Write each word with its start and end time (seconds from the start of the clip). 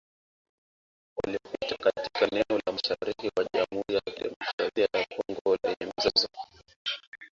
Yaliyopo 1.17 1.77
katika 1.83 2.27
eneo 2.31 2.61
la 2.65 2.73
mashariki 2.73 3.31
mwa 3.37 3.47
Jamuhuri 3.53 3.95
ya 3.95 4.01
Kidemokrasia 4.01 4.87
ya 4.93 5.05
Kongo 5.05 5.57
lenye 5.63 5.91
mzozo 5.97 6.27